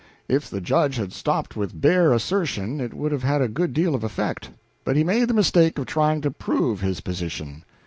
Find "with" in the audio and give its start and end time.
1.55-1.79